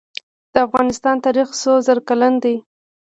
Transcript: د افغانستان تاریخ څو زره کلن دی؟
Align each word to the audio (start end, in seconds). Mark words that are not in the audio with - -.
د 0.53 0.55
افغانستان 0.67 1.15
تاریخ 1.25 1.47
څو 1.61 1.71
زره 1.87 2.01
کلن 2.09 2.33
دی؟ 2.43 2.55